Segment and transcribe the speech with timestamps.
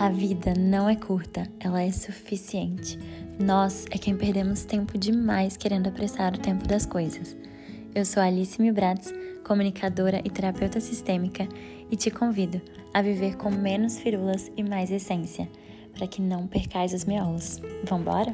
[0.00, 2.98] A vida não é curta, ela é suficiente.
[3.38, 7.36] Nós é quem perdemos tempo demais querendo apressar o tempo das coisas.
[7.94, 9.12] Eu sou Alice Milbratz,
[9.44, 11.46] comunicadora e terapeuta sistêmica,
[11.90, 12.62] e te convido
[12.94, 15.46] a viver com menos firulas e mais essência,
[15.92, 17.60] para que não percais os miolos.
[17.84, 18.32] Vambora?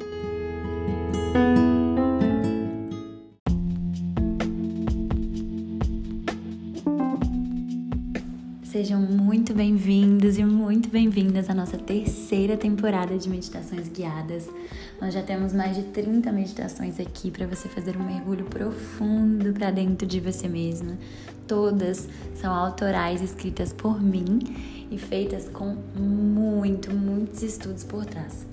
[8.76, 14.50] Sejam muito bem-vindos e muito bem-vindas à nossa terceira temporada de meditações guiadas.
[15.00, 19.70] Nós já temos mais de 30 meditações aqui para você fazer um mergulho profundo para
[19.70, 20.98] dentro de você mesma.
[21.48, 24.40] Todas são autorais escritas por mim
[24.90, 28.44] e feitas com muito, muitos estudos por trás.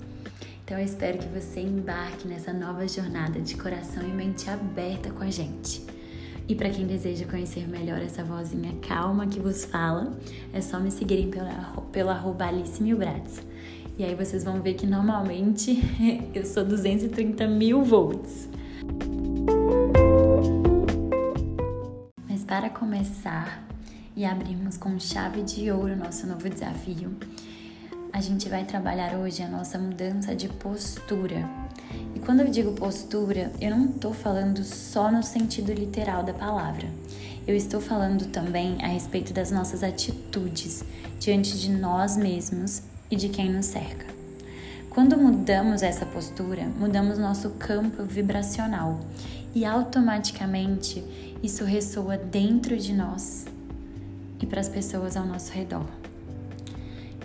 [0.64, 5.22] Então eu espero que você embarque nessa nova jornada de coração e mente aberta com
[5.22, 5.93] a gente.
[6.46, 10.14] E para quem deseja conhecer melhor essa vozinha calma que vos fala,
[10.52, 11.52] é só me seguirem pela,
[11.90, 13.40] pela arroba Alice Milbratz.
[13.96, 15.80] E aí vocês vão ver que normalmente
[16.34, 18.48] eu sou 230 mil volts.
[22.28, 23.66] Mas para começar
[24.14, 27.16] e abrirmos com chave de ouro nosso novo desafio,
[28.12, 31.63] a gente vai trabalhar hoje a nossa mudança de postura
[32.14, 36.88] e quando eu digo postura, eu não estou falando só no sentido literal da palavra.
[37.46, 40.84] Eu estou falando também a respeito das nossas atitudes
[41.18, 44.06] diante de nós mesmos e de quem nos cerca.
[44.90, 49.00] Quando mudamos essa postura, mudamos nosso campo vibracional
[49.54, 51.04] e automaticamente
[51.42, 53.44] isso ressoa dentro de nós
[54.40, 55.86] e para as pessoas ao nosso redor.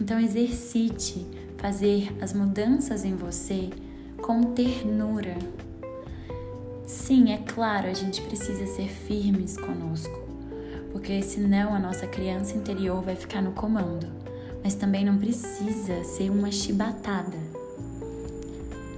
[0.02, 1.26] Então, exercite
[1.58, 3.70] fazer as mudanças em você
[4.22, 5.36] com ternura.
[6.86, 10.20] Sim, é claro, a gente precisa ser firmes conosco,
[10.92, 14.08] porque senão a nossa criança interior vai ficar no comando.
[14.64, 17.38] Mas também não precisa ser uma chibatada.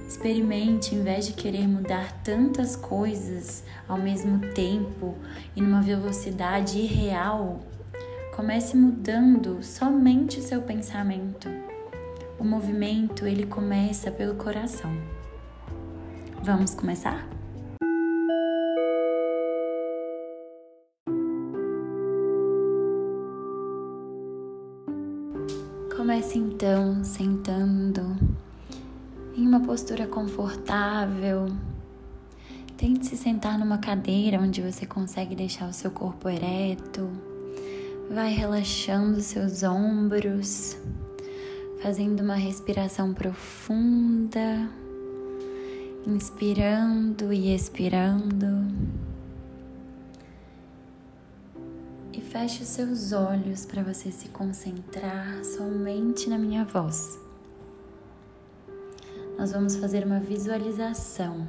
[0.08, 5.16] Experimente, em vez de querer mudar tantas coisas ao mesmo tempo
[5.56, 7.62] e numa velocidade irreal,
[8.35, 11.47] comece mudando somente o seu pensamento.
[12.40, 14.91] O movimento ele começa pelo coração.
[16.44, 17.24] Vamos começar?
[25.96, 28.18] Comece então sentando
[29.38, 31.46] em uma postura confortável.
[32.75, 37.07] Tente se sentar numa cadeira onde você consegue deixar o seu corpo ereto.
[38.09, 40.75] Vai relaxando seus ombros,
[41.84, 44.81] fazendo uma respiração profunda
[46.06, 48.67] inspirando e expirando.
[52.13, 57.19] E feche os seus olhos para você se concentrar somente na minha voz.
[59.38, 61.47] Nós vamos fazer uma visualização.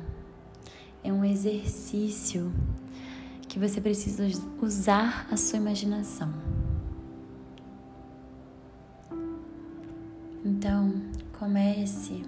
[1.02, 2.52] É um exercício
[3.48, 4.24] que você precisa
[4.60, 6.32] usar a sua imaginação.
[10.44, 10.94] Então,
[11.38, 12.22] comece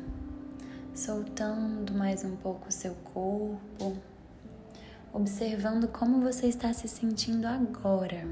[0.95, 3.99] soltando mais um pouco o seu corpo,
[5.13, 8.25] observando como você está se sentindo agora.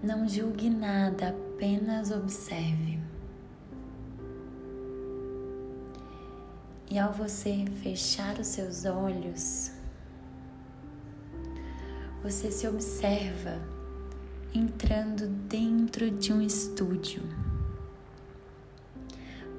[0.00, 3.00] Não julgue nada, apenas observe.
[6.88, 9.72] E ao você fechar os seus olhos,
[12.22, 13.60] você se observa
[14.54, 17.47] entrando dentro de um estúdio.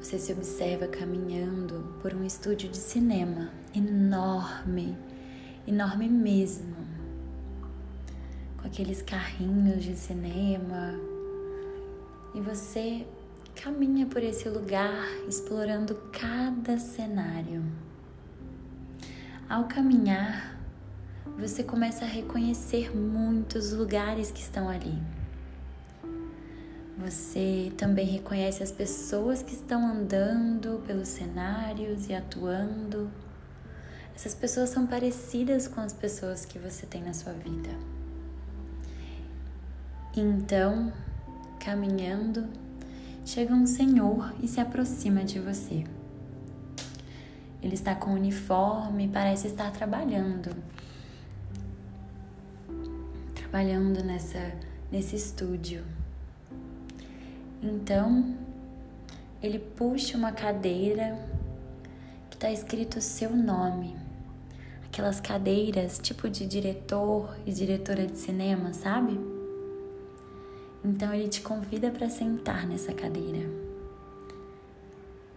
[0.01, 4.97] Você se observa caminhando por um estúdio de cinema enorme,
[5.67, 6.73] enorme mesmo,
[8.57, 10.97] com aqueles carrinhos de cinema.
[12.33, 13.05] E você
[13.61, 17.61] caminha por esse lugar explorando cada cenário.
[19.49, 20.57] Ao caminhar,
[21.37, 24.97] você começa a reconhecer muitos lugares que estão ali
[26.99, 33.09] você também reconhece as pessoas que estão andando pelos cenários e atuando.
[34.13, 37.69] Essas pessoas são parecidas com as pessoas que você tem na sua vida.
[40.15, 40.91] Então,
[41.57, 42.49] caminhando,
[43.25, 45.85] chega um senhor e se aproxima de você.
[47.63, 50.53] Ele está com uniforme e parece estar trabalhando.
[53.35, 54.51] Trabalhando nessa,
[54.91, 55.98] nesse estúdio.
[57.61, 58.35] Então,
[59.41, 61.17] ele puxa uma cadeira
[62.29, 63.95] que está escrito seu nome.
[64.85, 69.19] Aquelas cadeiras tipo de diretor e diretora de cinema, sabe?
[70.83, 73.49] Então ele te convida para sentar nessa cadeira.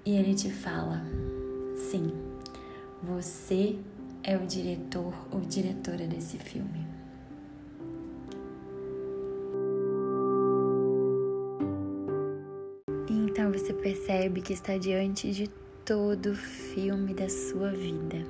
[0.05, 1.03] E ele te fala:
[1.77, 2.13] sim,
[3.03, 3.79] você
[4.23, 6.87] é o diretor ou diretora desse filme.
[13.83, 15.49] Percebe que está diante de
[15.85, 18.25] todo o filme da sua vida.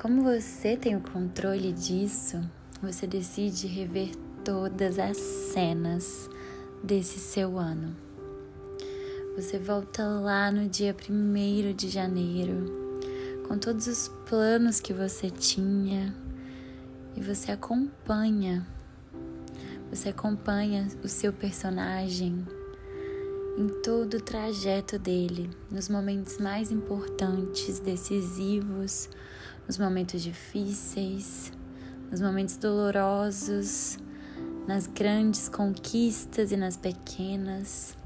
[0.00, 2.40] Como você tem o controle disso,
[2.80, 4.10] você decide rever
[4.44, 6.30] todas as cenas
[6.82, 7.96] desse seu ano.
[9.34, 13.00] Você volta lá no dia 1 de janeiro,
[13.48, 16.14] com todos os planos que você tinha,
[17.16, 18.64] e você acompanha.
[19.90, 22.46] Você acompanha o seu personagem
[23.58, 29.10] em todo o trajeto dele, nos momentos mais importantes, decisivos,
[29.66, 31.50] nos momentos difíceis,
[32.08, 33.98] nos momentos dolorosos,
[34.64, 37.96] nas grandes conquistas e nas pequenas.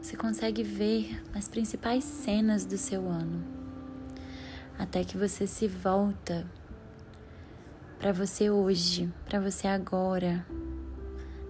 [0.00, 3.44] Você consegue ver as principais cenas do seu ano,
[4.78, 6.50] até que você se volta
[7.98, 10.46] para você hoje, para você agora,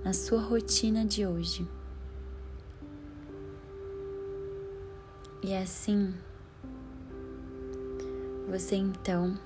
[0.03, 1.78] na sua rotina de hoje.
[5.43, 6.14] E é assim,
[8.49, 9.38] você então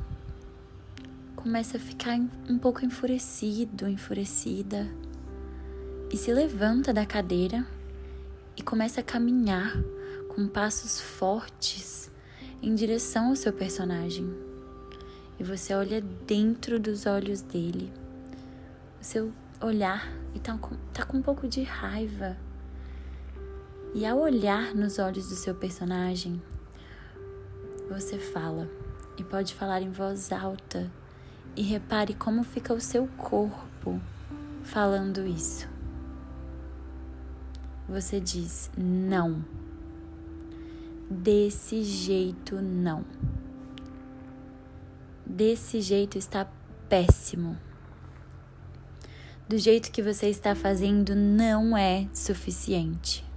[1.37, 2.19] começa a ficar
[2.49, 4.89] um pouco enfurecido, enfurecida,
[6.11, 7.67] e se levanta da cadeira
[8.57, 9.75] e começa a caminhar
[10.29, 12.11] com passos fortes
[12.63, 14.33] em direção ao seu personagem.
[15.39, 17.93] E você olha dentro dos olhos dele.
[19.01, 22.37] O seu olhar está com, tá com um pouco de raiva.
[23.95, 26.41] E ao olhar nos olhos do seu personagem,
[27.91, 28.67] você fala
[29.19, 30.91] e pode falar em voz alta
[31.55, 34.01] e repare como fica o seu corpo
[34.63, 35.69] falando isso.
[37.87, 39.45] Você diz não.
[41.11, 43.05] Desse jeito não.
[45.27, 46.51] Desse jeito está
[46.89, 47.59] péssimo.
[49.47, 53.32] Do jeito que você está fazendo não é suficiente.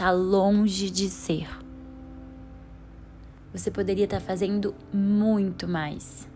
[0.00, 1.46] Tá longe de ser.
[3.52, 6.26] Você poderia estar fazendo muito mais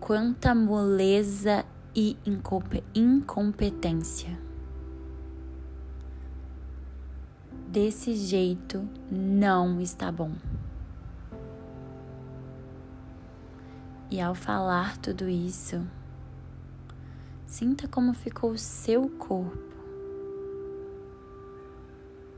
[0.00, 2.16] quanta moleza e
[2.96, 4.40] incompetência.
[7.66, 10.32] Desse jeito não está bom.
[14.10, 15.86] E ao falar tudo isso,
[17.44, 19.67] sinta como ficou o seu corpo.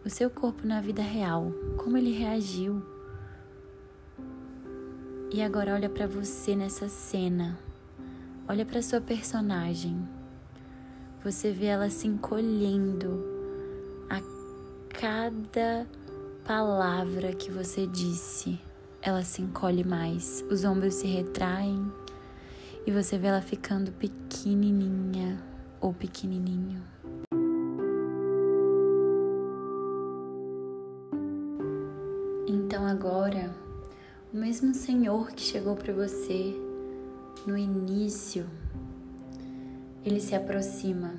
[0.05, 2.83] O seu corpo na vida real, como ele reagiu
[5.33, 7.57] e agora olha para você nessa cena.
[8.49, 9.97] Olha para sua personagem.
[11.23, 13.23] Você vê ela se encolhendo
[14.09, 14.21] a
[14.89, 15.87] cada
[16.45, 18.59] palavra que você disse.
[19.01, 21.93] Ela se encolhe mais, os ombros se retraem
[22.87, 25.41] e você vê ela ficando pequenininha
[25.81, 26.83] ou pequenininho.
[32.53, 33.55] Então agora
[34.35, 36.53] o mesmo Senhor que chegou para você
[37.47, 38.45] no início,
[40.05, 41.15] ele se aproxima.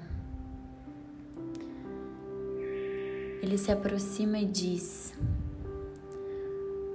[3.42, 5.14] Ele se aproxima e diz: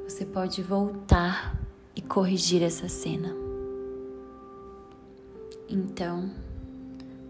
[0.07, 1.59] Você pode voltar
[1.95, 3.35] e corrigir essa cena.
[5.67, 6.31] Então,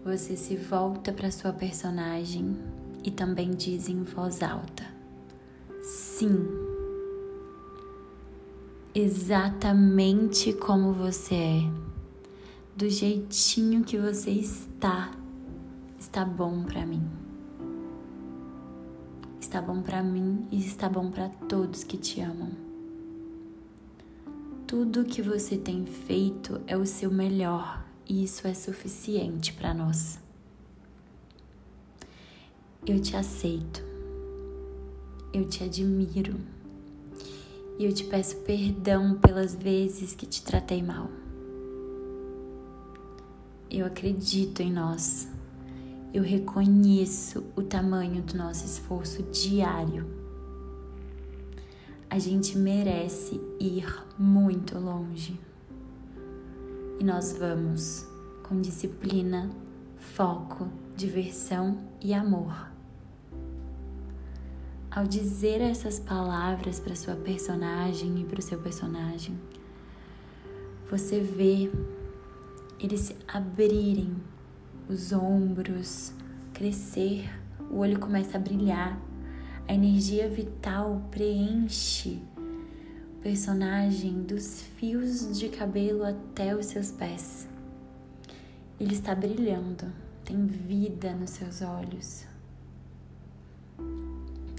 [0.03, 2.57] você se volta para sua personagem
[3.01, 4.83] e também diz em voz alta:
[5.81, 6.66] Sim
[8.99, 11.71] exatamente como você é,
[12.75, 15.11] do jeitinho que você está,
[15.99, 17.07] está bom para mim.
[19.39, 22.49] Está bom para mim e está bom para todos que te amam.
[24.65, 30.19] Tudo que você tem feito é o seu melhor e isso é suficiente para nós.
[32.83, 33.83] Eu te aceito.
[35.31, 36.56] Eu te admiro
[37.77, 41.09] e eu te peço perdão pelas vezes que te tratei mal.
[43.69, 45.27] Eu acredito em nós.
[46.13, 50.07] Eu reconheço o tamanho do nosso esforço diário.
[52.09, 53.85] A gente merece ir
[54.17, 55.39] muito longe.
[56.99, 58.07] E nós vamos
[58.41, 59.51] com disciplina,
[59.97, 62.76] foco, diversão e amor.
[64.97, 69.39] Ao dizer essas palavras para sua personagem e para o seu personagem,
[70.89, 71.69] você vê
[72.79, 74.15] eles se abrirem
[74.89, 76.13] os ombros
[76.51, 77.29] crescer,
[77.69, 78.99] o olho começa a brilhar,
[79.67, 87.47] a energia vital preenche o personagem dos fios de cabelo até os seus pés.
[88.79, 89.93] Ele está brilhando,
[90.25, 92.26] tem vida nos seus olhos,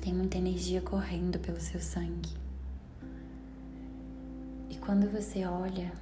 [0.08, 2.34] tem muita energia correndo pelo seu sangue.
[4.70, 5.92] E quando você olha,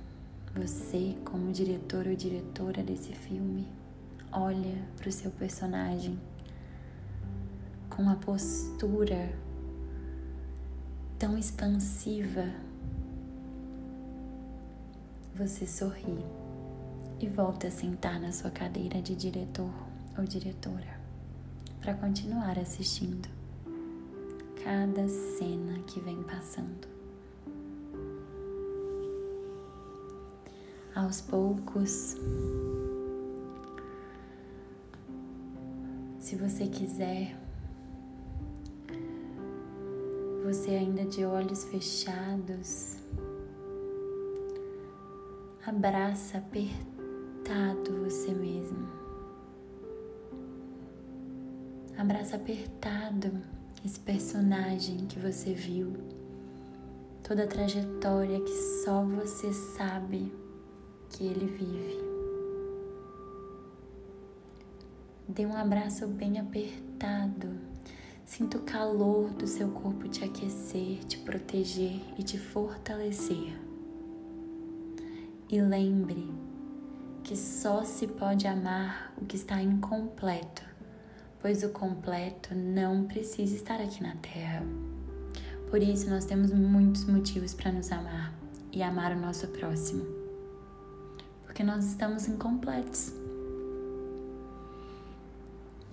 [0.54, 3.66] você, como diretor ou diretora desse filme,
[4.30, 6.16] olha para o seu personagem
[7.90, 9.36] com uma postura
[11.18, 12.44] tão expansiva,
[15.34, 16.24] você sorri
[17.18, 19.74] e volta a sentar na sua cadeira de diretor
[20.16, 20.96] ou diretora
[21.80, 23.35] para continuar assistindo
[24.66, 26.88] cada cena que vem passando.
[30.92, 32.16] Aos poucos,
[36.18, 37.38] se você quiser,
[40.44, 42.96] você ainda de olhos fechados,
[45.64, 48.84] abraça apertado você mesmo.
[51.96, 53.30] Abraça apertado
[53.86, 55.94] esse personagem que você viu,
[57.26, 60.30] toda a trajetória que só você sabe
[61.08, 62.04] que ele vive.
[65.26, 67.76] Dê um abraço bem apertado
[68.26, 73.56] Sinta o calor do seu corpo te aquecer, te proteger e te fortalecer.
[75.48, 76.28] E lembre
[77.22, 80.64] que só se pode amar o que está incompleto,
[81.40, 84.62] pois o completo não precisa estar aqui na Terra.
[85.70, 88.32] Por isso, nós temos muitos motivos para nos amar
[88.72, 90.04] e amar o nosso próximo,
[91.44, 93.12] porque nós estamos incompletos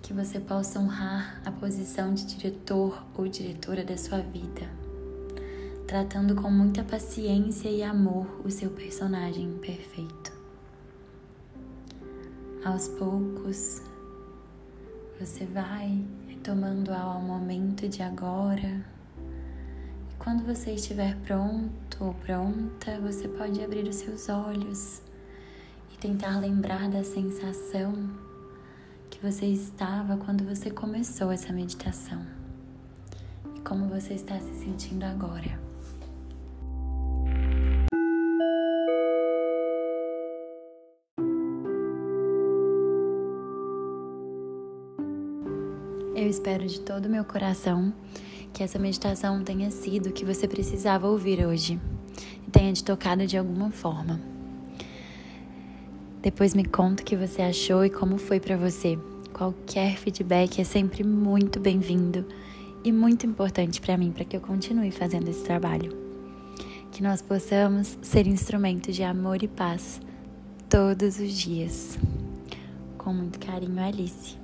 [0.04, 4.68] que você possa honrar a posição de diretor ou diretora da sua vida,
[5.86, 10.30] tratando com muita paciência e amor o seu personagem perfeito.
[12.62, 13.80] Aos poucos,
[15.18, 18.84] você vai retomando ao momento de agora.
[20.10, 25.00] E quando você estiver pronto ou pronta, você pode abrir os seus olhos
[25.92, 28.10] e tentar lembrar da sensação
[29.08, 32.20] que você estava quando você começou essa meditação
[33.54, 35.73] e como você está se sentindo agora.
[46.34, 47.94] Espero de todo o meu coração
[48.52, 51.80] que essa meditação tenha sido o que você precisava ouvir hoje
[52.44, 54.20] e tenha te tocado de alguma forma.
[56.20, 58.98] Depois me conta o que você achou e como foi para você.
[59.32, 62.24] Qualquer feedback é sempre muito bem-vindo
[62.82, 65.96] e muito importante para mim para que eu continue fazendo esse trabalho.
[66.90, 70.00] Que nós possamos ser instrumentos de amor e paz
[70.68, 71.96] todos os dias.
[72.98, 74.43] Com muito carinho, Alice.